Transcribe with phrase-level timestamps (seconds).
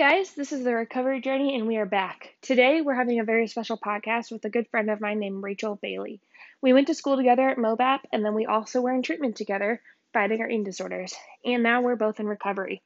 [0.00, 2.34] guys, this is the Recovery Journey, and we are back.
[2.40, 5.78] Today, we're having a very special podcast with a good friend of mine named Rachel
[5.82, 6.22] Bailey.
[6.62, 9.82] We went to school together at MOBAP, and then we also were in treatment together,
[10.14, 11.14] fighting our eating disorders.
[11.44, 12.82] And now we're both in recovery,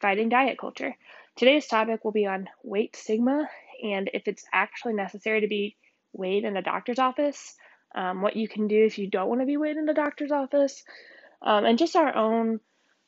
[0.00, 0.96] fighting diet culture.
[1.36, 3.48] Today's topic will be on weight stigma
[3.84, 5.76] and if it's actually necessary to be
[6.14, 7.54] weighed in a doctor's office,
[7.94, 10.32] um, what you can do if you don't want to be weighed in a doctor's
[10.32, 10.82] office,
[11.42, 12.58] um, and just our own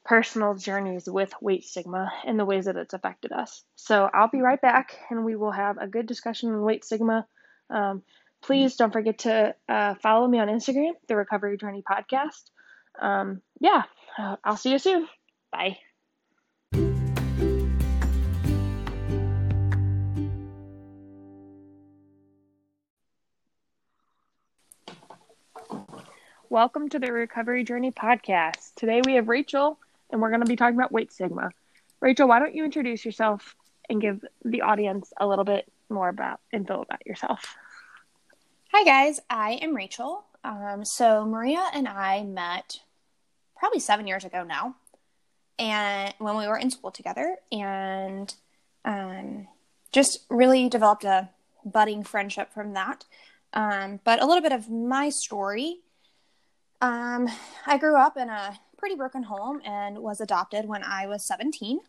[0.09, 3.63] personal journeys with weight stigma and the ways that it's affected us.
[3.77, 7.27] So I'll be right back and we will have a good discussion on weight stigma.
[7.69, 8.03] Um,
[8.41, 12.45] please don't forget to uh, follow me on Instagram, the Recovery Journey Podcast.
[12.99, 13.83] Um, yeah,
[14.43, 15.07] I'll see you soon.
[15.53, 15.77] Bye.
[26.49, 28.75] Welcome to the Recovery Journey Podcast.
[28.75, 29.79] Today we have Rachel
[30.11, 31.51] and we're going to be talking about weight stigma.
[32.01, 33.57] Rachel, why don't you introduce yourself
[33.89, 37.57] and give the audience a little bit more about info about yourself?
[38.73, 39.21] Hi, guys.
[39.29, 40.25] I am Rachel.
[40.45, 42.81] Um, so, Maria and I met
[43.57, 44.77] probably seven years ago now,
[45.59, 48.33] and when we were in school together, and
[48.85, 49.49] um,
[49.91, 51.29] just really developed a
[51.65, 53.05] budding friendship from that.
[53.53, 55.79] Um, but a little bit of my story.
[56.81, 57.29] Um,
[57.67, 61.81] I grew up in a pretty broken home and was adopted when I was 17.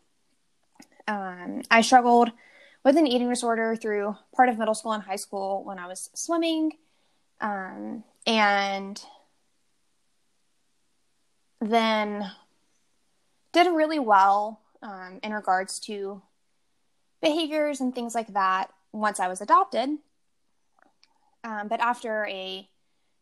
[1.08, 2.32] Um, I struggled
[2.84, 6.10] with an eating disorder through part of middle school and high school when I was
[6.14, 6.72] swimming.
[7.40, 9.02] Um, and
[11.60, 12.30] then
[13.52, 16.22] did really well um, in regards to
[17.20, 19.90] behaviors and things like that once I was adopted.
[21.44, 22.68] Um, but after a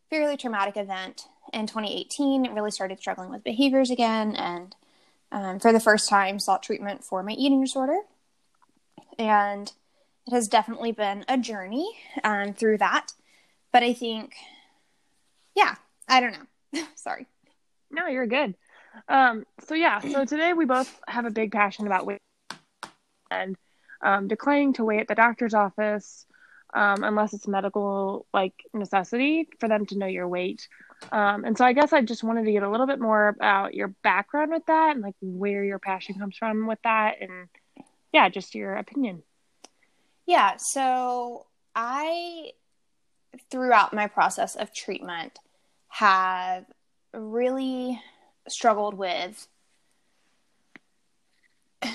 [0.09, 4.75] fairly traumatic event in 2018 really started struggling with behaviors again and
[5.31, 7.97] um, for the first time sought treatment for my eating disorder.
[9.17, 9.71] And
[10.27, 11.89] it has definitely been a journey
[12.23, 13.13] um, through that.
[13.71, 14.33] But i think
[15.55, 15.75] yeah
[16.07, 16.83] i don't know.
[16.95, 17.27] Sorry.
[17.91, 18.55] No you're good.
[19.07, 22.21] Um, so yeah so today we both have a big passion about weight
[23.29, 23.55] and
[24.01, 26.25] um, declining to weigh at the doctor's office
[26.73, 30.67] um, unless it's medical like necessity for them to know your weight.
[31.11, 33.73] Um, and so I guess I just wanted to get a little bit more about
[33.73, 37.47] your background with that and like where your passion comes from with that and
[38.11, 39.23] yeah, just your opinion.
[40.25, 42.51] Yeah, so I
[43.51, 45.39] throughout my process of treatment
[45.87, 46.65] have
[47.13, 48.01] really
[48.47, 49.47] struggled with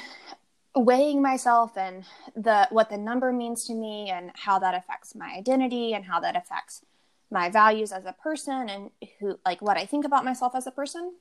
[0.74, 2.04] weighing myself and
[2.34, 6.20] the what the number means to me and how that affects my identity and how
[6.20, 6.82] that affects
[7.34, 10.70] my values as a person and who like what I think about myself as a
[10.70, 11.12] person.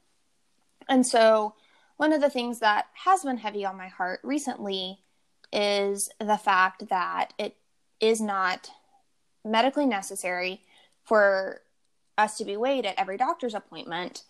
[0.87, 1.55] And so
[1.97, 4.99] one of the things that has been heavy on my heart recently
[5.51, 7.57] is the fact that it
[7.99, 8.69] is not
[9.43, 10.61] medically necessary
[11.03, 11.61] for
[12.17, 14.23] us to be weighed at every doctor's appointment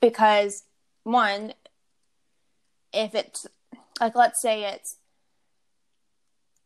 [0.00, 0.64] because
[1.04, 1.52] one
[2.92, 3.46] if it's
[4.00, 4.96] like let's say it's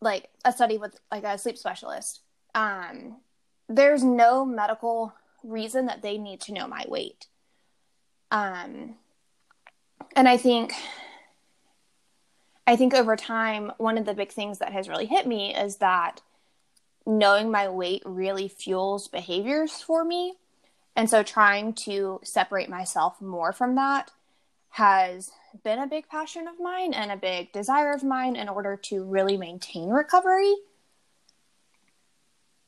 [0.00, 2.20] like a study with like a sleep specialist
[2.54, 3.16] um
[3.68, 5.12] there's no medical
[5.42, 7.26] reason that they need to know my weight
[8.30, 8.94] um
[10.14, 10.72] and i think
[12.66, 15.76] i think over time one of the big things that has really hit me is
[15.76, 16.20] that
[17.06, 20.34] knowing my weight really fuels behaviors for me
[20.96, 24.10] and so trying to separate myself more from that
[24.70, 25.30] has
[25.62, 29.02] been a big passion of mine and a big desire of mine in order to
[29.04, 30.54] really maintain recovery.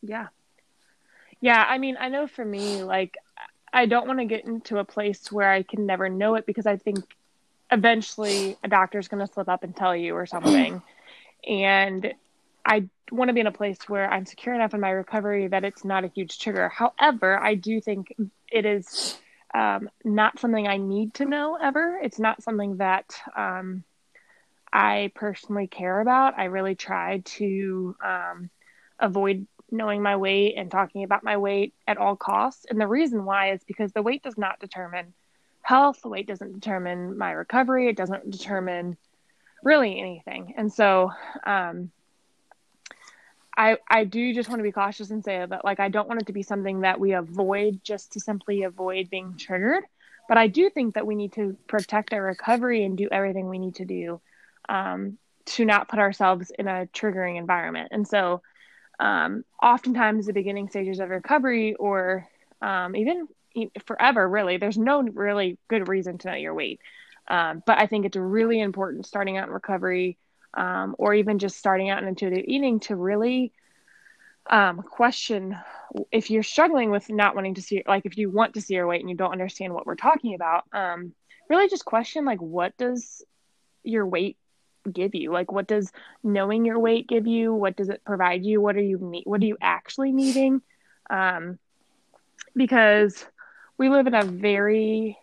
[0.03, 0.29] Yeah.
[1.41, 3.17] Yeah, I mean, I know for me, like,
[3.73, 6.67] I don't want to get into a place where I can never know it because
[6.67, 7.05] I think
[7.71, 10.83] eventually a doctor's going to slip up and tell you or something.
[11.47, 12.15] and
[12.65, 15.65] I want to be in a place where I'm secure enough in my recovery that
[15.65, 16.69] it's not a huge trigger.
[16.69, 18.15] However, I do think
[18.51, 19.17] it is
[19.55, 21.99] um, not something I need to know ever.
[22.03, 23.85] It's not something that um,
[24.73, 26.39] I personally care about.
[26.39, 28.51] I really try to um,
[28.99, 32.67] avoid knowing my weight and talking about my weight at all costs.
[32.69, 35.13] And the reason why is because the weight does not determine
[35.63, 38.97] health, the weight doesn't determine my recovery, it doesn't determine
[39.63, 40.55] really anything.
[40.57, 41.11] And so,
[41.45, 41.91] um,
[43.59, 46.23] I I do just want to be cautious and say that like I don't want
[46.23, 49.83] it to be something that we avoid just to simply avoid being triggered.
[50.29, 53.59] But I do think that we need to protect our recovery and do everything we
[53.59, 54.21] need to do
[54.69, 57.89] um, to not put ourselves in a triggering environment.
[57.91, 58.43] And so,
[58.99, 62.27] um, oftentimes, the beginning stages of recovery, or
[62.61, 63.29] um, even
[63.87, 66.81] forever, really, there's no really good reason to know your weight.
[67.29, 70.17] Um, but I think it's really important starting out in recovery
[70.55, 73.53] um, or even just starting out in intuitive eating to really
[74.49, 75.57] um, question
[76.11, 78.87] if you're struggling with not wanting to see, like if you want to see your
[78.87, 81.13] weight and you don't understand what we're talking about, um,
[81.51, 83.23] really just question like what does
[83.83, 84.37] your weight
[84.89, 85.33] give you?
[85.33, 85.93] Like what does
[86.23, 87.55] knowing your weight give you?
[87.55, 88.61] What does it provide you?
[88.61, 89.25] What are you need?
[89.27, 90.63] What are you actually needing?
[91.11, 91.59] Um,
[92.55, 93.25] because
[93.79, 95.17] we live in a very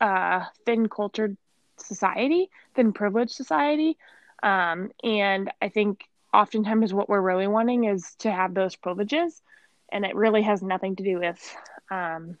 [0.00, 1.36] uh, thin cultured
[1.78, 3.96] society, thin privileged society.
[4.42, 9.40] Um, and I think oftentimes what we're really wanting is to have those privileges.
[9.92, 11.56] And it really has nothing to do with,
[11.90, 12.36] um,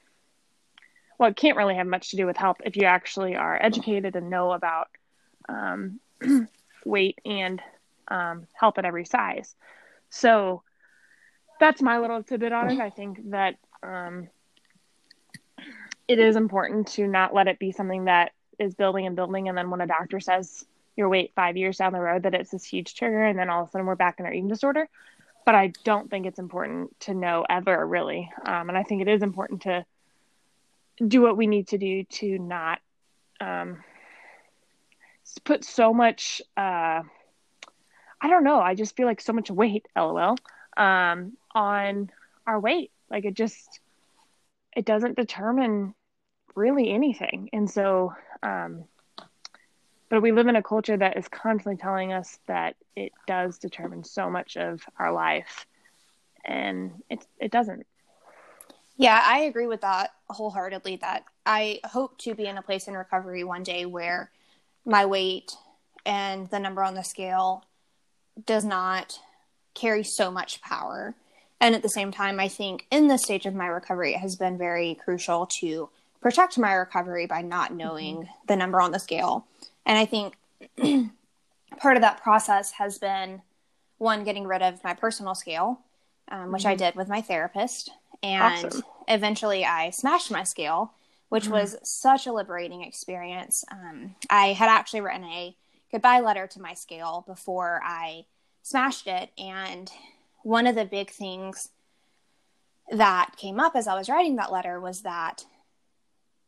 [1.18, 4.16] well, it can't really have much to do with health if you actually are educated
[4.16, 4.88] and know about
[5.48, 6.00] um,
[6.84, 7.60] weight and
[8.08, 9.54] um, health at every size.
[10.10, 10.62] So
[11.60, 12.80] that's my little tidbit on it.
[12.80, 14.28] I think that um,
[16.08, 19.48] it is important to not let it be something that is building and building.
[19.48, 20.64] And then when a doctor says
[20.96, 23.62] your weight five years down the road, that it's this huge trigger, and then all
[23.62, 24.88] of a sudden we're back in our eating disorder.
[25.44, 28.30] But I don't think it's important to know ever really.
[28.44, 29.84] Um, and I think it is important to
[31.06, 32.80] do what we need to do to not
[33.40, 33.82] um,
[35.44, 36.42] put so much.
[36.56, 37.02] Uh,
[38.20, 38.60] I don't know.
[38.60, 40.36] I just feel like so much weight, lol,
[40.76, 42.10] um, on
[42.46, 42.90] our weight.
[43.10, 43.80] Like it just,
[44.74, 45.94] it doesn't determine
[46.54, 47.50] really anything.
[47.52, 48.84] And so, um,
[50.08, 54.04] but we live in a culture that is constantly telling us that it does determine
[54.04, 55.66] so much of our life,
[56.44, 57.86] and it it doesn't.
[58.96, 60.96] Yeah, I agree with that wholeheartedly.
[60.96, 64.30] That I hope to be in a place in recovery one day where
[64.84, 65.52] my weight
[66.04, 67.64] and the number on the scale
[68.46, 69.20] does not
[69.74, 71.14] carry so much power.
[71.60, 74.36] And at the same time, I think in this stage of my recovery, it has
[74.36, 75.88] been very crucial to
[76.20, 78.32] protect my recovery by not knowing mm-hmm.
[78.46, 79.46] the number on the scale.
[79.86, 80.36] And I think
[81.78, 83.42] part of that process has been
[83.98, 85.80] one, getting rid of my personal scale,
[86.28, 86.72] um, which mm-hmm.
[86.72, 87.90] I did with my therapist.
[88.22, 88.82] And awesome.
[89.06, 90.92] eventually I smashed my scale,
[91.28, 91.54] which mm-hmm.
[91.54, 93.64] was such a liberating experience.
[93.70, 95.56] Um, I had actually written a
[95.90, 98.26] goodbye letter to my scale before I
[98.62, 99.30] smashed it.
[99.38, 99.90] And
[100.42, 101.68] one of the big things
[102.90, 105.44] that came up as I was writing that letter was that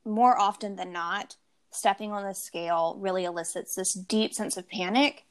[0.05, 1.37] more often than not,
[1.70, 5.25] stepping on the scale really elicits this deep sense of panic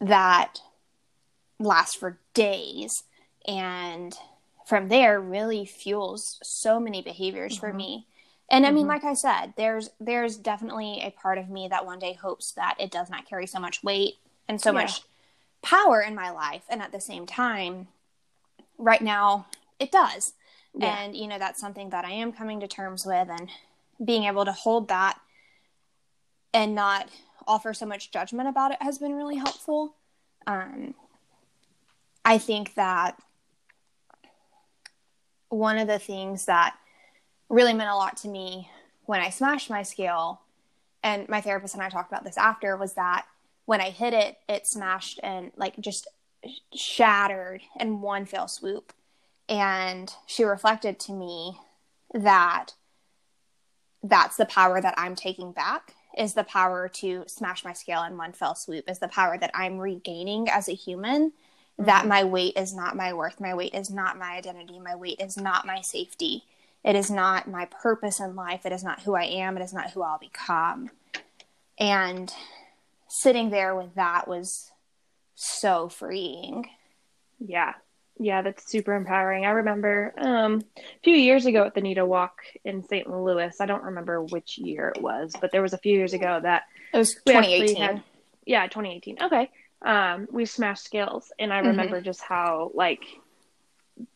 [0.00, 0.60] that
[1.58, 3.04] lasts for days.
[3.46, 4.14] And
[4.66, 7.66] from there, really fuels so many behaviors mm-hmm.
[7.66, 8.06] for me.
[8.50, 8.90] And I mean, mm-hmm.
[8.90, 12.76] like I said, there's there's definitely a part of me that one day hopes that
[12.78, 14.16] it does not carry so much weight
[14.48, 14.82] and so yeah.
[14.82, 15.02] much
[15.62, 16.62] power in my life.
[16.68, 17.88] And at the same time,
[18.76, 19.46] right now,
[19.78, 20.34] it does.
[20.74, 21.04] Yeah.
[21.04, 23.48] And you know, that's something that I am coming to terms with and
[24.04, 25.18] being able to hold that
[26.52, 27.08] and not
[27.46, 29.94] offer so much judgment about it has been really helpful.
[30.46, 30.94] Um,
[32.24, 33.18] I think that
[35.48, 36.76] one of the things that
[37.48, 38.70] really meant a lot to me
[39.06, 40.40] when I smashed my scale,
[41.02, 43.26] and my therapist and I talked about this after, was that
[43.66, 46.08] when I hit it, it smashed and like just
[46.74, 48.92] shattered in one fell swoop.
[49.48, 51.58] And she reflected to me
[52.14, 52.70] that
[54.02, 58.16] that's the power that I'm taking back is the power to smash my scale in
[58.16, 61.84] one fell swoop is the power that i'm regaining as a human mm-hmm.
[61.84, 65.20] that my weight is not my worth my weight is not my identity my weight
[65.20, 66.44] is not my safety
[66.84, 69.72] it is not my purpose in life it is not who i am it is
[69.72, 70.90] not who i'll become
[71.78, 72.32] and
[73.08, 74.70] sitting there with that was
[75.34, 76.68] so freeing
[77.38, 77.74] yeah
[78.18, 79.44] yeah, that's super empowering.
[79.44, 83.10] I remember um, a few years ago at the NEDA Walk in St.
[83.10, 83.56] Louis.
[83.60, 86.62] I don't remember which year it was, but there was a few years ago that
[86.92, 87.76] it was 2018.
[87.76, 88.02] Had,
[88.46, 89.18] yeah, 2018.
[89.22, 89.50] Okay,
[89.82, 91.68] um, we smashed scales, and I mm-hmm.
[91.68, 93.04] remember just how like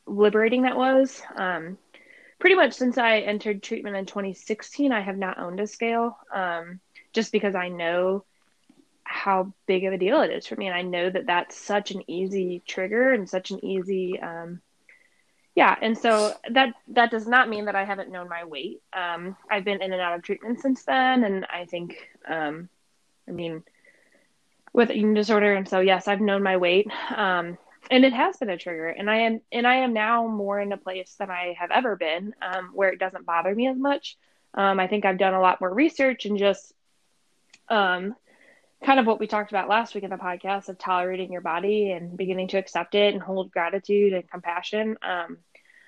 [0.06, 1.20] liberating that was.
[1.34, 1.76] Um,
[2.38, 6.80] pretty much since I entered treatment in 2016, I have not owned a scale, um,
[7.12, 8.24] just because I know
[9.08, 10.66] how big of a deal it is for me.
[10.66, 14.60] And i know that that's such an easy trigger and such an easy um,
[15.54, 15.74] yeah.
[15.82, 18.82] And so that that does not mean that i haven't known my weight.
[18.92, 21.24] Um, i've been in and out of treatment since then.
[21.24, 21.96] And i think
[22.28, 22.68] um,
[23.26, 23.64] i mean
[24.74, 25.54] with eating disorder.
[25.54, 26.88] And so yes i've known my weight.
[27.16, 27.56] Um,
[27.90, 30.72] and it has been a trigger and i am and i am now more in
[30.72, 34.16] a place than i have ever been um, where it doesn't bother me as much
[34.54, 36.72] um, i think i've done a lot more research and just
[37.68, 38.14] um,
[38.84, 41.90] kind of what we talked about last week in the podcast of tolerating your body
[41.90, 44.96] and beginning to accept it and hold gratitude and compassion.
[45.02, 45.38] Um,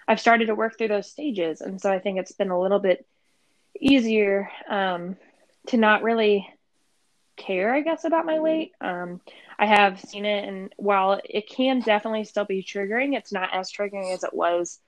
[0.09, 1.61] I've started to work through those stages.
[1.61, 3.07] And so I think it's been a little bit
[3.79, 5.17] easier um,
[5.69, 6.49] to not really
[7.41, 8.73] care, I guess, about my weight.
[8.81, 9.21] Um,
[9.59, 13.73] I have seen it, and while it can definitely still be triggering, it's not as
[13.73, 14.79] triggering as it was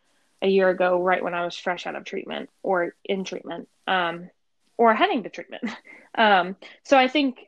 [0.40, 4.30] a year ago, right when I was fresh out of treatment or in treatment, um,
[4.76, 5.64] or heading to treatment.
[6.14, 7.38] um, so I think,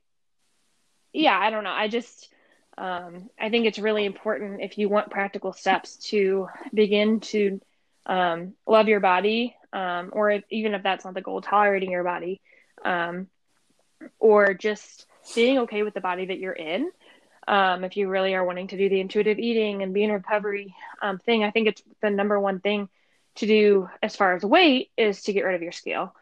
[1.12, 1.70] yeah, I don't know.
[1.70, 2.28] I just,
[2.78, 7.60] um, I think it's really important if you want practical steps to begin to
[8.06, 12.04] um, love your body, um, or if, even if that's not the goal, tolerating your
[12.04, 12.40] body,
[12.84, 13.28] um,
[14.18, 16.90] or just being okay with the body that you're in.
[17.46, 20.74] Um, if you really are wanting to do the intuitive eating and be in recovery
[21.02, 22.88] um, thing, I think it's the number one thing
[23.36, 26.14] to do as far as weight is to get rid of your scale.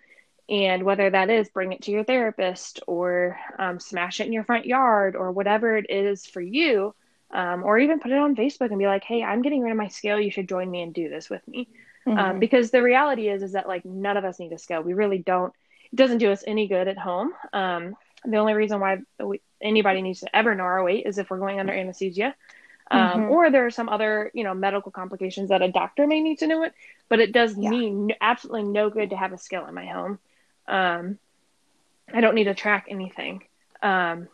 [0.49, 4.45] And whether that is bring it to your therapist or um, smash it in your
[4.45, 6.95] front yard or whatever it is for you,
[7.31, 9.79] um, or even put it on Facebook and be like, "Hey, I'm getting rid of
[9.79, 10.21] my scale.
[10.21, 11.69] You should join me and do this with me."
[12.07, 12.39] Um, mm-hmm.
[12.41, 14.83] Because the reality is, is that like none of us need a scale.
[14.83, 15.53] We really don't.
[15.93, 17.33] It doesn't do us any good at home.
[17.53, 21.31] Um, the only reason why we, anybody needs to ever know our weight is if
[21.31, 22.35] we're going under anesthesia,
[22.91, 23.31] um, mm-hmm.
[23.31, 26.47] or there are some other you know medical complications that a doctor may need to
[26.47, 26.75] know it.
[27.09, 27.71] But it does yeah.
[27.71, 30.19] mean absolutely no good to have a scale in my home.
[30.69, 31.19] Um,
[32.13, 33.45] I don't need to track anything.
[33.83, 34.29] Um,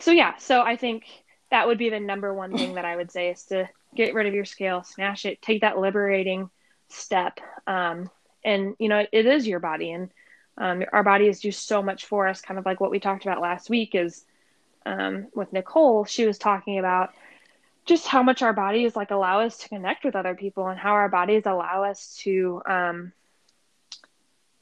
[0.00, 1.04] so yeah, so I think
[1.50, 4.26] that would be the number one thing that I would say is to get rid
[4.26, 6.50] of your scale, smash it, take that liberating
[6.88, 7.40] step.
[7.66, 8.10] Um,
[8.44, 10.10] and you know, it, it is your body, and
[10.58, 12.40] um, our bodies do so much for us.
[12.40, 14.24] Kind of like what we talked about last week is
[14.84, 16.04] um, with Nicole.
[16.04, 17.10] She was talking about
[17.86, 20.92] just how much our bodies like allow us to connect with other people, and how
[20.92, 23.12] our bodies allow us to um,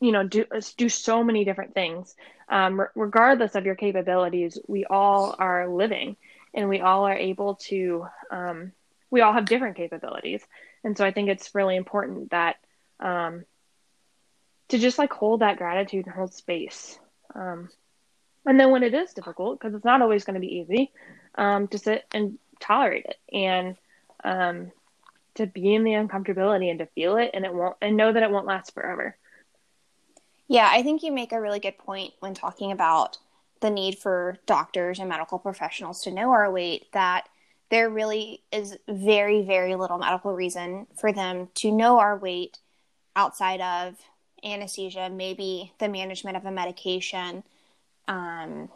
[0.01, 0.45] you know do
[0.77, 2.15] do so many different things
[2.49, 6.17] um, regardless of your capabilities we all are living
[6.55, 8.73] and we all are able to um,
[9.11, 10.43] we all have different capabilities
[10.85, 12.57] and so i think it's really important that
[13.01, 13.45] um,
[14.69, 16.99] to just like hold that gratitude and hold space.
[17.35, 17.69] Um,
[18.45, 20.93] and then when it is difficult because it's not always going to be easy
[21.35, 23.77] um, to sit and tolerate it and
[24.25, 24.73] um,
[25.35, 28.23] to be in the uncomfortability and to feel it and it won't and know that
[28.23, 29.17] it won't last forever.
[30.49, 33.19] Yeah i think you make a really good point when talking about
[33.61, 37.29] the need for doctors and medical professionals to know our weight that
[37.71, 42.59] there really is very very little medical reason for them to know our weight
[43.17, 43.97] outside of
[44.45, 47.43] anesthesia maybe the management of a medication
[48.09, 48.69] um,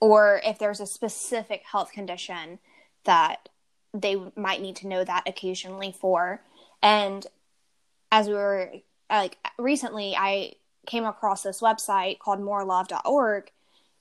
[0.00, 2.58] or if there's a specific health condition
[3.04, 3.48] that
[3.94, 6.42] they might need to know that occasionally for.
[6.82, 7.26] And
[8.14, 8.70] as we were
[9.10, 10.52] like recently i
[10.86, 13.50] came across this website called morelove.org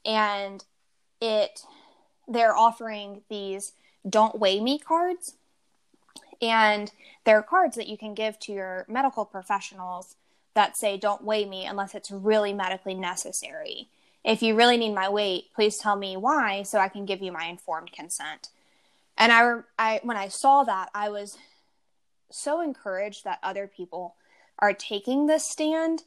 [0.05, 0.63] and
[1.19, 1.61] it
[2.27, 3.73] they're offering these
[4.07, 5.35] don't weigh me cards
[6.41, 6.91] and
[7.25, 10.15] there are cards that you can give to your medical professionals
[10.53, 13.89] that say don't weigh me unless it's really medically necessary.
[14.23, 17.31] If you really need my weight please tell me why so i can give you
[17.31, 18.49] my informed consent.
[19.17, 21.37] And i, I when i saw that i was
[22.31, 24.15] so encouraged that other people
[24.59, 26.03] are taking this stand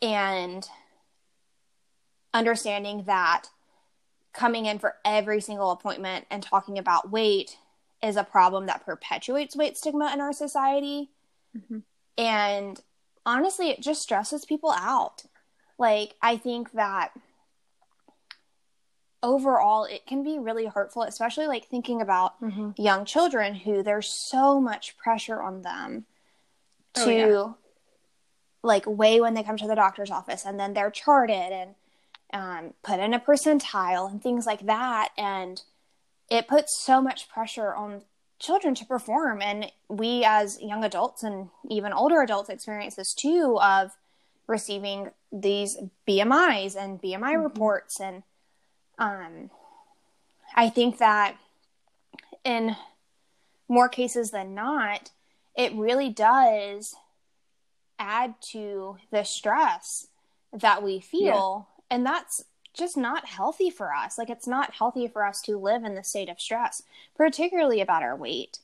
[0.00, 0.68] and
[2.32, 3.46] understanding that
[4.32, 7.56] coming in for every single appointment and talking about weight
[8.02, 11.10] is a problem that perpetuates weight stigma in our society.
[11.56, 11.78] Mm-hmm.
[12.16, 12.80] And
[13.26, 15.24] honestly, it just stresses people out.
[15.78, 17.12] Like, I think that
[19.22, 22.70] overall it can be really hurtful, especially like thinking about mm-hmm.
[22.76, 26.06] young children who there's so much pressure on them
[26.96, 27.52] oh, to yeah
[28.62, 31.74] like weigh when they come to the doctor's office and then they're charted and
[32.32, 35.62] um, put in a percentile and things like that and
[36.30, 38.02] it puts so much pressure on
[38.38, 43.58] children to perform and we as young adults and even older adults experience this too
[43.60, 43.90] of
[44.46, 47.42] receiving these bmis and bmi mm-hmm.
[47.42, 48.22] reports and
[48.98, 49.50] um,
[50.54, 51.36] i think that
[52.44, 52.76] in
[53.68, 55.10] more cases than not
[55.56, 56.94] it really does
[57.98, 60.06] add to the stress
[60.52, 61.96] that we feel yeah.
[61.96, 62.44] and that's
[62.78, 64.18] just not healthy for us.
[64.18, 66.82] Like it's not healthy for us to live in the state of stress
[67.16, 68.58] particularly about our weight.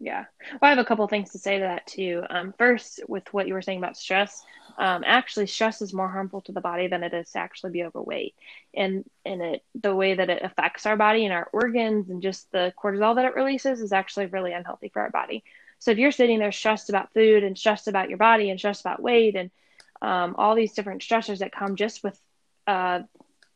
[0.00, 0.26] Yeah.
[0.52, 2.22] Well i have a couple things to say to that too.
[2.30, 4.44] Um, first with what you were saying about stress
[4.78, 7.82] um, actually stress is more harmful to the body than it is to actually be
[7.82, 8.34] overweight.
[8.74, 12.50] And and it the way that it affects our body and our organs and just
[12.52, 15.42] the cortisol that it releases is actually really unhealthy for our body.
[15.80, 18.82] So if you're sitting there stressed about food and stressed about your body and stressed
[18.82, 19.50] about weight and
[20.00, 22.18] um, all these different stressors that come just with
[22.68, 23.00] uh,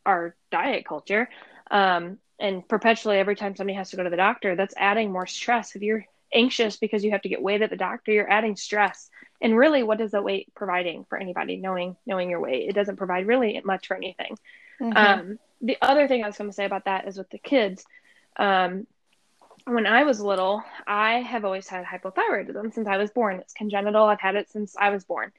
[0.04, 1.28] our diet culture,
[1.70, 5.26] um, and perpetually every time somebody has to go to the doctor, that's adding more
[5.26, 5.76] stress.
[5.76, 8.12] If you're anxious because you have to get weighed at the doctor.
[8.12, 9.10] You're adding stress.
[9.40, 11.56] And really, what is the weight providing for anybody?
[11.56, 14.36] Knowing knowing your weight, it doesn't provide really much for anything.
[14.80, 14.96] Mm-hmm.
[14.96, 17.84] Um, the other thing I was going to say about that is with the kids.
[18.36, 18.86] Um,
[19.64, 23.38] when I was little, I have always had hypothyroidism since I was born.
[23.38, 24.04] It's congenital.
[24.04, 25.32] I've had it since I was born.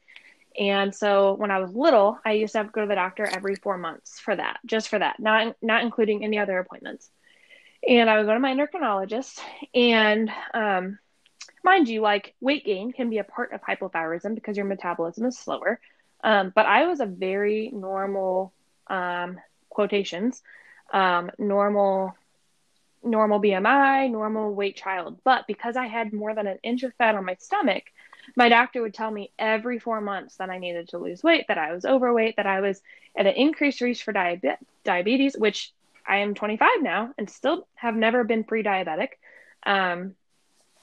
[0.58, 3.26] And so when I was little, I used to have to go to the doctor
[3.26, 7.10] every four months for that, just for that, not not including any other appointments.
[7.88, 9.40] And I would go to my endocrinologist,
[9.74, 11.00] and um,
[11.64, 15.38] mind you, like weight gain can be a part of hypothyroidism because your metabolism is
[15.38, 15.80] slower.
[16.24, 18.54] Um, but I was a very normal
[18.88, 20.42] um, quotations,
[20.94, 22.16] um, normal
[23.04, 25.20] normal BMI, normal weight child.
[25.24, 27.84] But because I had more than an inch of fat on my stomach,
[28.36, 31.58] my doctor would tell me every four months that I needed to lose weight, that
[31.58, 32.82] I was overweight, that I was
[33.16, 35.74] at an increased risk for diabe- diabetes, which
[36.08, 39.10] I am 25 now and still have never been pre diabetic
[39.66, 40.16] um,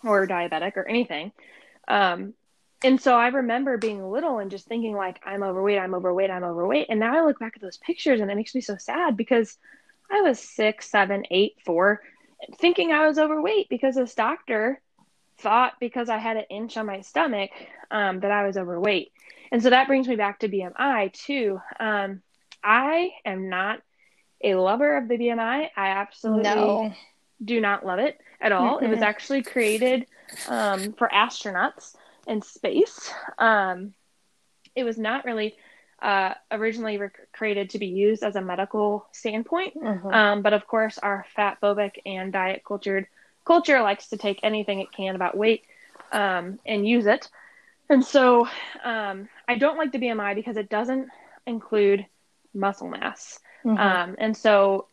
[0.04, 1.32] or diabetic or anything.
[1.88, 2.34] Um,
[2.82, 6.44] and so I remember being little and just thinking, like, I'm overweight, I'm overweight, I'm
[6.44, 6.86] overweight.
[6.88, 9.58] And now I look back at those pictures and it makes me so sad because
[10.10, 12.00] I was six, seven, eight, four,
[12.58, 14.80] thinking I was overweight because this doctor
[15.40, 17.50] thought because I had an inch on my stomach
[17.90, 19.12] um, that I was overweight.
[19.52, 21.60] And so that brings me back to BMI too.
[21.78, 22.22] Um,
[22.62, 23.80] I am not
[24.42, 25.68] a lover of the BMI.
[25.76, 26.92] I absolutely no.
[27.44, 28.76] do not love it at all.
[28.76, 28.86] Mm-hmm.
[28.86, 30.06] It was actually created
[30.48, 31.94] um, for astronauts
[32.26, 33.10] in space.
[33.38, 33.94] Um,
[34.74, 35.56] it was not really
[36.00, 39.74] uh, originally rec- created to be used as a medical standpoint.
[39.74, 40.08] Mm-hmm.
[40.08, 43.06] Um, but of course, our fat phobic and diet cultured
[43.50, 45.64] culture likes to take anything it can about weight
[46.12, 47.28] um, and use it.
[47.88, 48.46] And so
[48.84, 51.08] um, I don't like the BMI because it doesn't
[51.48, 52.06] include
[52.54, 53.40] muscle mass.
[53.64, 53.76] Mm-hmm.
[53.76, 54.86] Um, and so,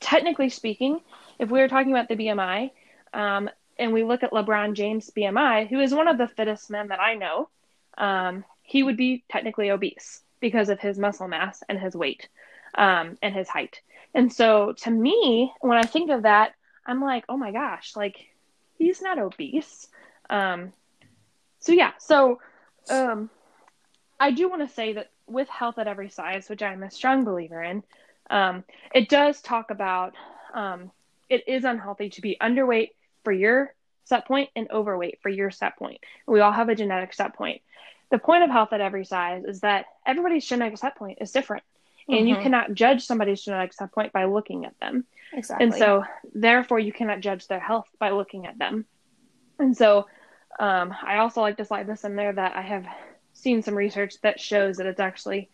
[0.00, 1.02] technically speaking,
[1.38, 2.72] if we were talking about the BMI
[3.14, 6.88] um, and we look at LeBron James' BMI, who is one of the fittest men
[6.88, 7.48] that I know,
[7.96, 12.28] um, he would be technically obese because of his muscle mass and his weight
[12.74, 13.82] um, and his height.
[14.14, 16.54] And so, to me, when I think of that,
[16.86, 18.16] I'm like, oh my gosh, like
[18.78, 19.88] he's not obese.
[20.30, 20.72] Um,
[21.60, 22.40] so yeah, so
[22.90, 23.30] um,
[24.18, 27.24] I do want to say that with health at every size, which I'm a strong
[27.24, 27.82] believer in,
[28.30, 28.64] um,
[28.94, 30.14] it does talk about
[30.54, 30.90] um,
[31.28, 32.90] it is unhealthy to be underweight
[33.24, 36.00] for your set point and overweight for your set point.
[36.26, 37.62] We all have a genetic set point.
[38.10, 41.64] The point of health at every size is that everybody's genetic set point is different.
[42.08, 42.26] And mm-hmm.
[42.28, 45.04] you cannot judge somebody's genetic set point by looking at them.
[45.32, 45.64] Exactly.
[45.64, 48.84] And so, therefore, you cannot judge their health by looking at them.
[49.58, 50.06] And so,
[50.58, 52.86] um, I also like to slide this in there that I have
[53.32, 55.50] seen some research that shows that it's actually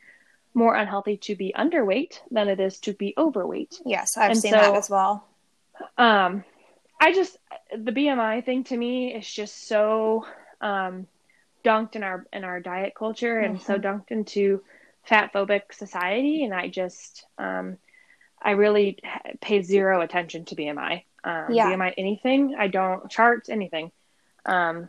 [0.55, 3.81] more unhealthy to be underweight than it is to be overweight.
[3.85, 5.27] Yes, I've and seen so, that as well.
[5.97, 6.45] Um,
[7.01, 7.37] I just
[7.71, 10.27] the BMI thing to me is just so
[10.61, 11.07] um,
[11.65, 13.65] dunked in our in our diet culture and mm-hmm.
[13.65, 14.63] so dunked into
[15.05, 17.79] fat phobic society, and I just um,
[18.43, 18.99] I really
[19.41, 21.05] pay zero attention to BMI.
[21.25, 21.73] Um, yeah.
[21.73, 22.55] BMI anything.
[22.59, 23.91] I don't charts anything.
[24.47, 24.89] Um,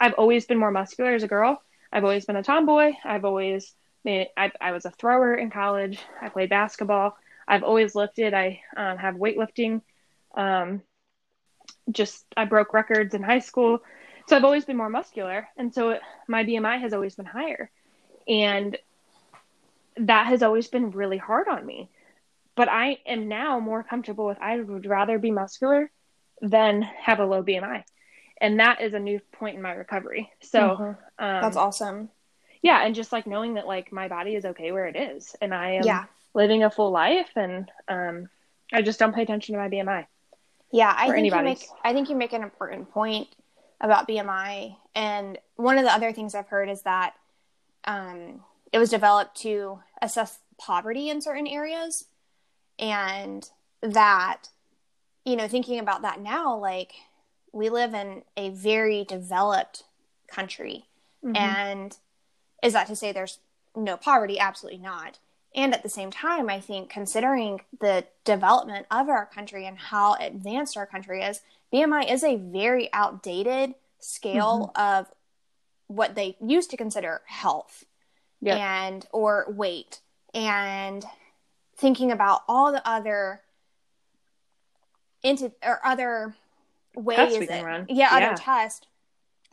[0.00, 1.62] I've always been more muscular as a girl.
[1.92, 2.92] I've always been a tomboy.
[3.04, 3.72] I've always
[4.04, 5.98] been, I, I was a thrower in college.
[6.20, 7.16] I played basketball.
[7.48, 8.34] I've always lifted.
[8.34, 9.82] I um, have weightlifting.
[10.34, 10.82] Um,
[11.90, 13.80] just I broke records in high school,
[14.28, 17.70] so I've always been more muscular, and so it, my BMI has always been higher,
[18.26, 18.76] and
[19.98, 21.88] that has always been really hard on me
[22.56, 25.90] but I am now more comfortable with I would rather be muscular
[26.40, 27.84] than have a low BMI.
[28.40, 30.30] And that is a new point in my recovery.
[30.40, 30.84] So mm-hmm.
[30.84, 32.10] um, that's awesome.
[32.62, 32.84] Yeah.
[32.84, 35.72] And just like knowing that like my body is okay where it is and I
[35.72, 36.04] am yeah.
[36.34, 38.28] living a full life and um,
[38.72, 40.06] I just don't pay attention to my BMI.
[40.72, 40.92] Yeah.
[40.96, 43.28] I think, you make, I think you make an important point
[43.80, 44.76] about BMI.
[44.94, 47.14] And one of the other things I've heard is that
[47.84, 48.40] um,
[48.72, 52.06] it was developed to assess poverty in certain areas
[52.78, 53.50] and
[53.82, 54.48] that
[55.24, 56.94] you know thinking about that now like
[57.52, 59.84] we live in a very developed
[60.28, 60.86] country
[61.24, 61.36] mm-hmm.
[61.36, 61.98] and
[62.62, 63.38] is that to say there's
[63.74, 65.18] no poverty absolutely not
[65.54, 70.14] and at the same time i think considering the development of our country and how
[70.14, 71.40] advanced our country is
[71.72, 75.00] bmi is a very outdated scale mm-hmm.
[75.00, 75.06] of
[75.88, 77.84] what they used to consider health
[78.40, 78.58] yep.
[78.58, 80.00] and or weight
[80.34, 81.04] and
[81.76, 83.42] thinking about all the other
[85.22, 86.34] into or other
[86.94, 88.86] ways that, yeah, yeah, other tests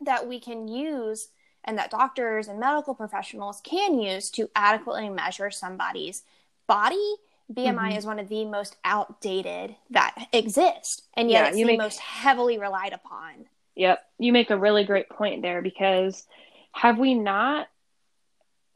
[0.02, 1.30] that we can use
[1.64, 6.24] and that doctors and medical professionals can use to adequately measure somebody's
[6.68, 7.16] body
[7.52, 7.98] BMI mm-hmm.
[7.98, 12.00] is one of the most outdated that exist, and yet yeah, it's the make, most
[12.00, 13.46] heavily relied upon.
[13.76, 16.26] Yep, you make a really great point there because
[16.72, 17.68] have we not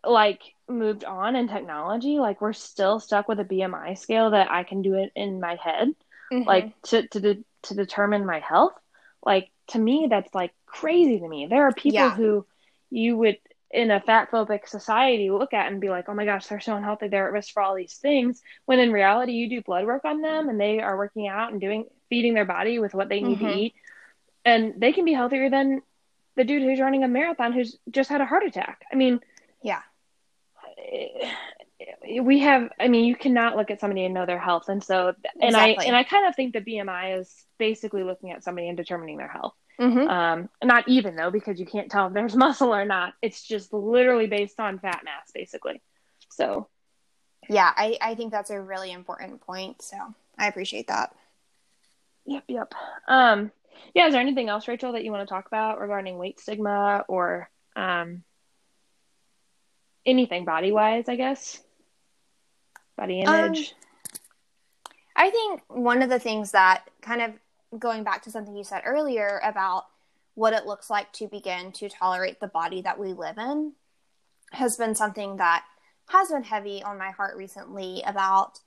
[0.04, 2.20] like moved on in technology?
[2.20, 5.56] Like we're still stuck with a BMI scale that I can do it in my
[5.56, 5.94] head,
[6.32, 6.48] mm-hmm.
[6.48, 8.74] like to to de- to determine my health.
[9.26, 11.48] Like to me, that's like crazy to me.
[11.48, 12.16] There are people yeah.
[12.16, 12.46] who
[12.90, 13.38] you would
[13.70, 16.76] in a fat phobic society look at and be like, oh my gosh, they're so
[16.76, 18.42] unhealthy, they're at risk for all these things.
[18.66, 21.60] When in reality, you do blood work on them and they are working out and
[21.60, 23.48] doing feeding their body with what they need mm-hmm.
[23.48, 23.74] to eat,
[24.46, 25.82] and they can be healthier than
[26.36, 28.86] the dude who's running a marathon who's just had a heart attack.
[28.92, 29.20] I mean,
[29.62, 29.82] yeah,
[32.22, 32.70] we have.
[32.80, 35.86] I mean, you cannot look at somebody and know their health, and so and exactly.
[35.86, 39.18] I and I kind of think the BMI is basically looking at somebody and determining
[39.18, 39.54] their health.
[39.80, 40.08] Mm-hmm.
[40.08, 43.14] Um, not even though, because you can't tell if there's muscle or not.
[43.22, 45.82] It's just literally based on fat mass, basically.
[46.32, 46.68] So,
[47.48, 49.82] yeah, I, I think that's a really important point.
[49.82, 49.98] So
[50.38, 51.14] I appreciate that.
[52.26, 52.74] Yep, yep.
[53.08, 53.52] Um,
[53.94, 57.06] yeah, is there anything else, Rachel, that you want to talk about regarding weight stigma
[57.08, 58.24] or um,
[60.08, 61.62] anything body wise, I guess?
[62.98, 63.60] Body image?
[63.60, 64.12] Um,
[65.16, 68.84] I think one of the things that kind of going back to something you said
[68.86, 69.86] earlier about
[70.36, 73.74] what it looks like to begin to tolerate the body that we live in
[74.52, 75.66] has been something that
[76.10, 78.60] has been heavy on my heart recently about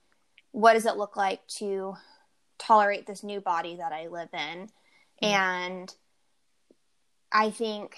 [0.51, 1.95] what does it look like to
[2.59, 4.69] tolerate this new body that I live in.
[5.23, 5.27] Mm.
[5.27, 5.95] And
[7.31, 7.95] I think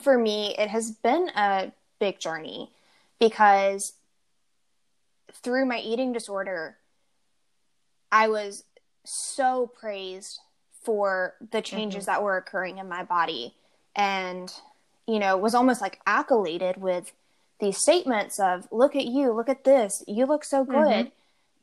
[0.00, 2.70] for me, it has been a big journey
[3.18, 3.94] because
[5.32, 6.76] through my eating disorder,
[8.10, 8.64] I was
[9.04, 10.40] so praised
[10.82, 12.12] for the changes mm-hmm.
[12.12, 13.54] that were occurring in my body
[13.94, 14.52] and
[15.06, 17.12] you know was almost like accoladed with
[17.60, 21.08] these statements of look at you look at this you look so good mm-hmm.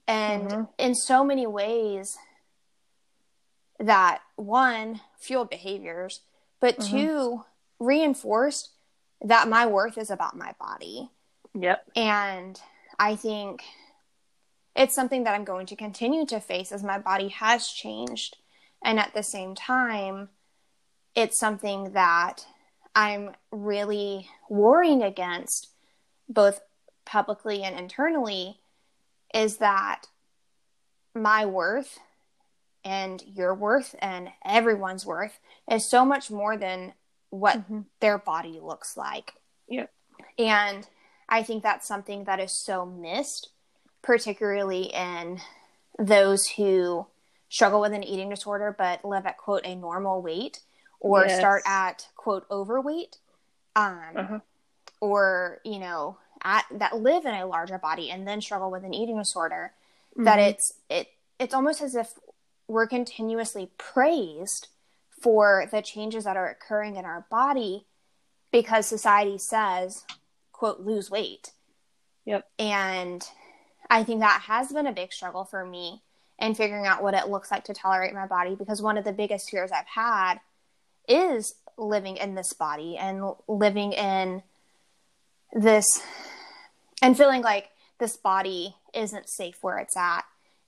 [0.08, 0.63] and mm-hmm.
[0.78, 2.17] in so many ways
[3.80, 6.21] that one fueled behaviors
[6.60, 6.98] but mm-hmm.
[6.98, 7.45] two
[7.80, 8.69] reinforced
[9.26, 11.10] that my worth is about my body
[11.54, 12.60] yep and
[12.98, 13.64] i think
[14.76, 18.38] it's something that I'm going to continue to face as my body has changed.
[18.84, 20.30] And at the same time,
[21.16, 22.46] it's something that
[22.94, 25.70] I'm really warring against,
[26.28, 26.60] both
[27.06, 28.60] publicly and internally,
[29.34, 30.08] is that
[31.14, 31.98] my worth
[32.84, 35.40] and your worth and everyone's worth
[35.72, 36.94] is so much more than
[37.30, 37.82] what mm-hmm.
[38.00, 39.34] their body looks like.
[39.68, 39.92] Yep.
[40.38, 40.88] And
[41.28, 43.50] I think that's something that is so missed
[44.06, 45.40] particularly in
[45.98, 47.08] those who
[47.50, 50.60] struggle with an eating disorder but live at quote a normal weight
[51.00, 51.40] or yes.
[51.40, 53.18] start at quote overweight
[53.76, 54.40] um, uh-huh.
[55.02, 58.94] or you know at that live in a larger body and then struggle with an
[58.94, 59.72] eating disorder
[60.14, 60.26] mm-hmm.
[60.26, 61.08] that it's it
[61.40, 62.14] it's almost as if
[62.68, 64.68] we're continuously praised
[65.26, 67.88] for the changes that are occurring in our body
[68.52, 70.04] because society says
[70.52, 71.50] quote lose weight.
[72.26, 72.48] Yep.
[72.60, 73.28] And
[73.90, 76.04] I think that has been a big struggle for me
[76.38, 79.12] in figuring out what it looks like to tolerate my body because one of the
[79.12, 80.36] biggest fears I've had
[81.10, 84.44] is living in this body and living in
[85.54, 86.04] this
[87.02, 90.24] and feeling like this body isn't safe where it's at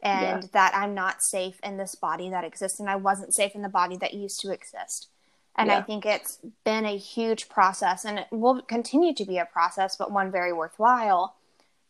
[0.08, 0.50] and yeah.
[0.54, 3.70] that I'm not safe in this body that exists and I wasn't safe in the
[3.70, 5.10] body that used to exist.
[5.58, 5.80] And yeah.
[5.80, 9.98] I think it's been a huge process and it will continue to be a process,
[9.98, 11.36] but one very worthwhile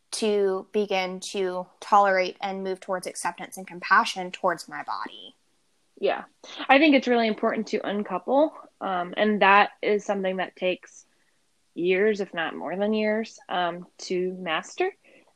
[0.10, 5.36] to begin to tolerate and move towards acceptance and compassion towards my body.
[6.00, 6.24] Yeah,
[6.70, 11.06] I think it's really important to uncouple, um, and that is something that takes
[11.74, 14.92] years, if not more than years, um, to master,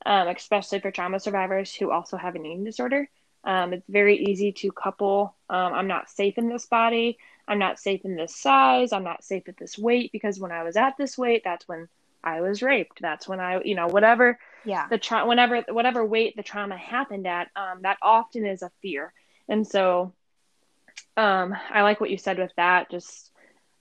[0.06, 3.10] um, especially for trauma survivors who also have an eating disorder.
[3.44, 5.36] Um, it's very easy to couple.
[5.50, 7.18] Um, I'm not safe in this body.
[7.48, 8.94] I'm not safe in this size.
[8.94, 11.88] I'm not safe at this weight because when I was at this weight, that's when
[12.24, 13.02] I was raped.
[13.02, 14.40] That's when I, you know, whatever.
[14.64, 14.88] Yeah.
[14.88, 19.12] The tra- whenever whatever weight the trauma happened at, um, that often is a fear.
[19.50, 20.14] And so,
[21.18, 22.92] um, I like what you said with that.
[22.92, 23.32] Just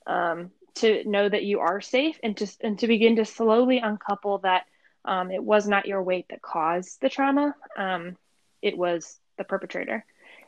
[0.06, 4.38] um, to know that you are safe, and to and to begin to slowly uncouple
[4.38, 4.64] that
[5.04, 7.54] um, it was not your weight that caused the trauma.
[7.76, 8.16] Um,
[8.62, 10.04] it was the perpetrator.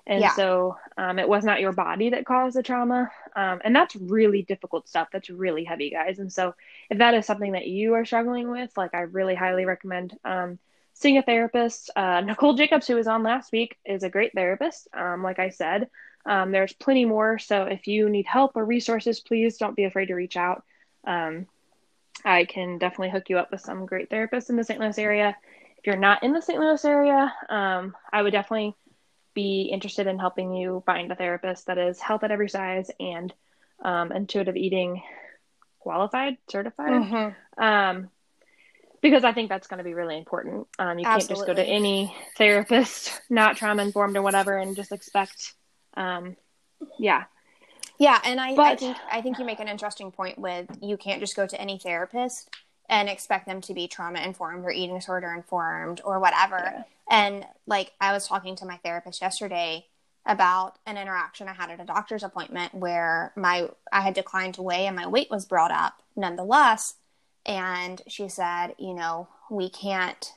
[0.06, 0.34] And yeah.
[0.34, 3.10] so um, it was not your body that caused the trauma.
[3.36, 5.08] Um, and that's really difficult stuff.
[5.12, 6.18] That's really heavy, guys.
[6.18, 6.54] And so
[6.90, 10.58] if that is something that you are struggling with, like I really highly recommend um,
[10.94, 11.90] seeing a therapist.
[11.94, 14.88] Uh, Nicole Jacobs, who was on last week, is a great therapist.
[14.92, 15.88] Um, like I said,
[16.26, 17.38] um, there's plenty more.
[17.38, 20.64] So if you need help or resources, please don't be afraid to reach out.
[21.06, 21.46] Um,
[22.24, 24.80] I can definitely hook you up with some great therapists in the St.
[24.80, 25.36] Louis area
[25.82, 26.60] if you're not in the St.
[26.60, 28.76] Louis area, um, I would definitely
[29.34, 33.34] be interested in helping you find a therapist that is health at every size and
[33.84, 35.02] um, intuitive eating
[35.80, 36.92] qualified, certified.
[37.02, 37.62] Mm-hmm.
[37.62, 38.10] Um,
[39.00, 40.68] because I think that's going to be really important.
[40.78, 44.92] Um, you can't just go to any therapist, not trauma informed or whatever, and just
[44.92, 45.54] expect,
[45.96, 46.36] um,
[46.96, 47.24] yeah.
[48.02, 50.96] Yeah, and I, but, I think I think you make an interesting point with you
[50.96, 52.50] can't just go to any therapist
[52.88, 56.58] and expect them to be trauma informed or eating disorder informed or whatever.
[56.58, 56.82] Yeah.
[57.08, 59.86] And like I was talking to my therapist yesterday
[60.26, 64.62] about an interaction I had at a doctor's appointment where my I had declined to
[64.62, 66.94] weigh and my weight was brought up nonetheless
[67.46, 70.34] and she said, you know, we can't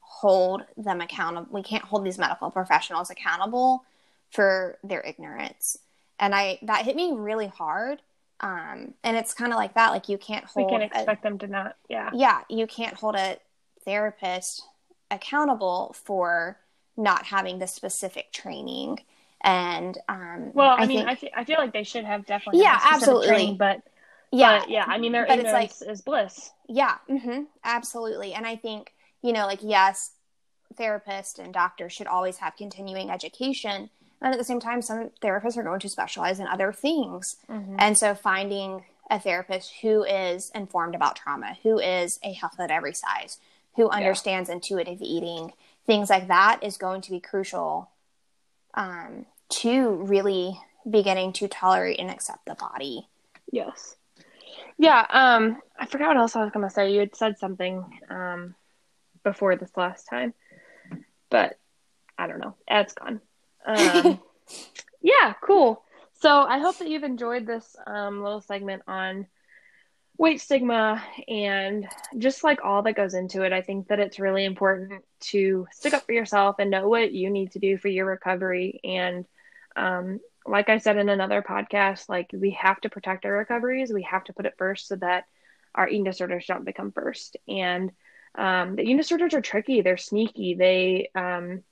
[0.00, 1.48] hold them accountable.
[1.50, 3.86] We can't hold these medical professionals accountable
[4.30, 5.78] for their ignorance.
[6.18, 8.00] And I that hit me really hard.
[8.40, 9.90] Um, and it's kind of like that.
[9.90, 10.66] Like you can't hold.
[10.66, 11.76] We can't expect a, them to not.
[11.88, 12.10] Yeah.
[12.12, 13.38] Yeah, you can't hold a
[13.84, 14.62] therapist
[15.10, 16.58] accountable for
[16.96, 19.00] not having the specific training.
[19.42, 22.26] And um, well, I, I mean, think, I, feel, I feel like they should have
[22.26, 22.62] definitely.
[22.62, 23.28] Yeah, absolutely.
[23.28, 23.82] Training, but
[24.32, 24.84] yeah, but, yeah.
[24.86, 26.50] I mean, their but ignorance it's like, is bliss.
[26.68, 28.34] Yeah, mm-hmm, absolutely.
[28.34, 30.12] And I think you know, like yes,
[30.74, 35.56] therapists and doctors should always have continuing education, and at the same time, some therapists
[35.56, 37.36] are going to specialize in other things.
[37.50, 37.76] Mm-hmm.
[37.78, 42.70] And so, finding a therapist who is informed about trauma, who is a health at
[42.70, 43.38] every size,
[43.76, 44.56] who understands yeah.
[44.56, 45.52] intuitive eating,
[45.86, 47.90] things like that is going to be crucial
[48.74, 53.06] um, to really beginning to tolerate and accept the body.
[53.50, 53.96] Yes.
[54.78, 56.92] Yeah, um, I forgot what else I was gonna say.
[56.92, 58.54] You had said something um,
[59.22, 60.34] before this last time,
[61.30, 61.58] but
[62.18, 62.54] I don't know.
[62.68, 63.20] It's gone.
[63.66, 64.20] Um,
[65.02, 65.82] yeah, cool.
[66.20, 69.26] So I hope that you've enjoyed this um, little segment on
[70.18, 73.52] weight stigma and just like all that goes into it.
[73.52, 77.28] I think that it's really important to stick up for yourself and know what you
[77.28, 79.26] need to do for your recovery and
[79.76, 83.92] um, like I said in another podcast, like we have to protect our recoveries.
[83.92, 85.24] We have to put it first so that
[85.74, 87.36] our eating disorders don't become first.
[87.48, 87.92] And
[88.34, 89.80] um, the eating disorders are tricky.
[89.80, 90.54] They're sneaky.
[90.54, 91.62] They um,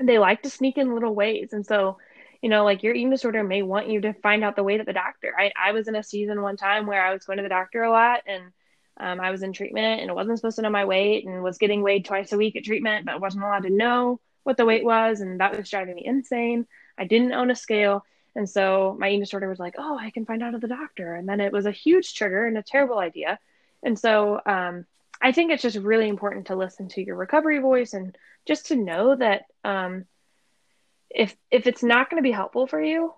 [0.00, 1.52] they like to sneak in little ways.
[1.52, 1.98] And so,
[2.42, 4.86] you know, like your eating disorder may want you to find out the weight at
[4.86, 5.34] the doctor.
[5.38, 7.82] I, I was in a season one time where I was going to the doctor
[7.82, 8.44] a lot and
[8.98, 11.82] um, I was in treatment and wasn't supposed to know my weight and was getting
[11.82, 15.20] weighed twice a week at treatment, but wasn't allowed to know what the weight was.
[15.20, 16.66] And that was driving me insane.
[16.96, 18.04] I didn't own a scale.
[18.34, 21.14] And so my eating disorder was like, oh, I can find out at the doctor.
[21.14, 23.38] And then it was a huge trigger and a terrible idea.
[23.82, 24.86] And so um,
[25.20, 28.76] I think it's just really important to listen to your recovery voice and just to
[28.76, 30.04] know that um,
[31.10, 33.12] if if it's not going to be helpful for you,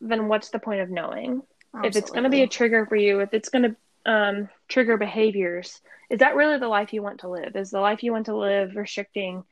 [0.00, 1.42] then what's the point of knowing?
[1.74, 1.88] Absolutely.
[1.88, 4.96] If it's going to be a trigger for you, if it's going to um, trigger
[4.96, 7.56] behaviors, is that really the life you want to live?
[7.56, 9.44] Is the life you want to live restricting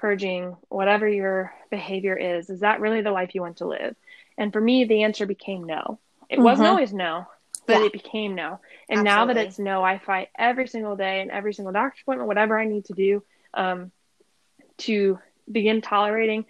[0.00, 3.94] purging, whatever your behavior is, is that really the life you want to live?
[4.38, 5.98] And for me, the answer became no.
[6.28, 6.44] It mm-hmm.
[6.44, 7.26] wasn't always no,
[7.66, 7.86] but yeah.
[7.86, 8.60] it became no.
[8.88, 9.04] And Absolutely.
[9.04, 12.58] now that it's no, I fight every single day and every single doctor's appointment, whatever
[12.58, 13.22] I need to do
[13.52, 13.92] um,
[14.80, 15.18] to
[15.50, 16.44] begin tolerating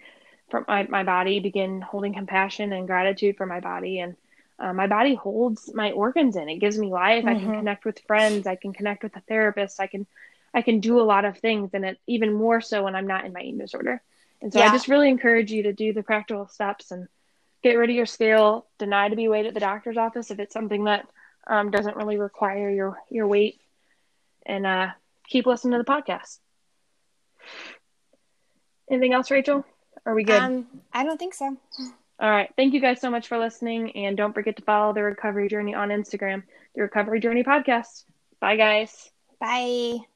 [0.49, 3.99] from my, my body, begin holding compassion and gratitude for my body.
[3.99, 4.15] And
[4.59, 6.49] uh, my body holds my organs in.
[6.49, 7.23] It gives me life.
[7.23, 7.29] Mm-hmm.
[7.29, 7.59] I can mm-hmm.
[7.59, 8.45] connect with friends.
[8.45, 9.79] I can connect with a therapist.
[9.79, 10.05] I can
[10.53, 13.25] I can do a lot of things, and it's even more so when I'm not
[13.25, 14.01] in my eating disorder.
[14.41, 14.65] And so yeah.
[14.65, 17.07] I just really encourage you to do the practical steps and
[17.63, 18.67] get rid of your scale.
[18.77, 21.07] Deny to be weighed at the doctor's office if it's something that
[21.47, 23.61] um, doesn't really require your your weight,
[24.45, 24.89] and uh,
[25.27, 26.39] keep listening to the podcast.
[28.91, 29.65] Anything else, Rachel?
[30.05, 30.41] Are we good?
[30.41, 31.57] Um, I don't think so.
[32.19, 32.49] All right.
[32.55, 33.95] Thank you guys so much for listening.
[33.95, 36.43] And don't forget to follow the Recovery Journey on Instagram,
[36.75, 38.03] the Recovery Journey Podcast.
[38.39, 39.09] Bye, guys.
[39.39, 40.10] Bye.